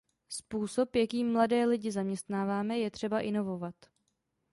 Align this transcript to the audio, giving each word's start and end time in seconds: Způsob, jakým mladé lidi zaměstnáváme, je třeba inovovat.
Způsob, 0.29 0.95
jakým 0.95 1.31
mladé 1.33 1.65
lidi 1.65 1.91
zaměstnáváme, 1.91 2.77
je 2.79 2.91
třeba 2.91 3.19
inovovat. 3.19 3.75